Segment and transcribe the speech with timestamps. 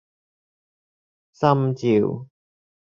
[1.37, 2.25] 心照